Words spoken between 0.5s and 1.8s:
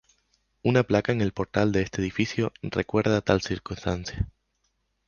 Una placa en el portal